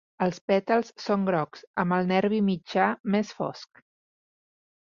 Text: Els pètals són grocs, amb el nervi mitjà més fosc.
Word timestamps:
Els 0.25 0.37
pètals 0.51 0.89
són 1.03 1.27
grocs, 1.27 1.61
amb 1.83 1.97
el 1.99 2.09
nervi 2.13 2.41
mitjà 2.49 2.89
més 3.17 3.37
fosc. 3.43 3.85